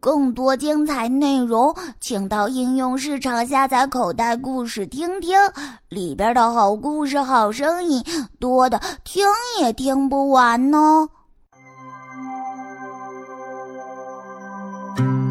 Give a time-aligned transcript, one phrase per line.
[0.00, 5.38] 更多精彩内容，请到应用市场下载口袋故事听听，
[5.88, 8.02] 里边的好故事、好声音
[8.38, 9.24] 多的听
[9.60, 11.08] 也听不完呢。
[14.96, 15.24] 啦啦啦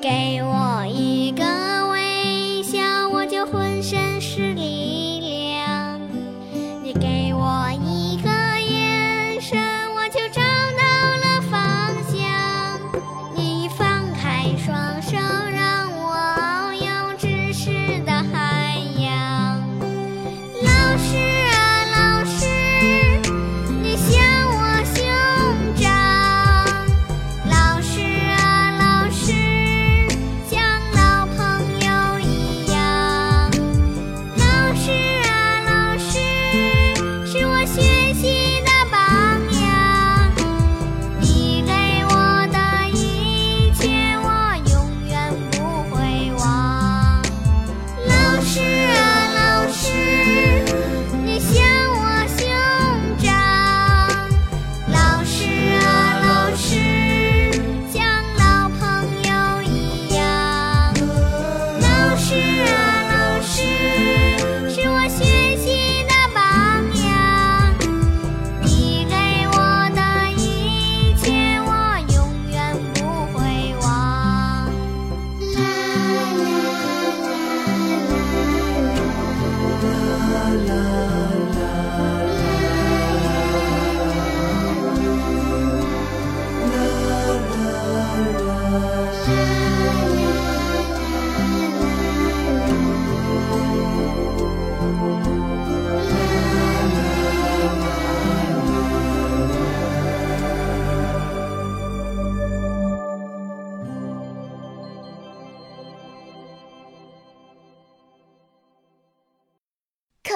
[0.00, 0.37] game.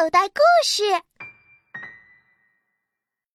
[0.03, 0.83] 口袋故事。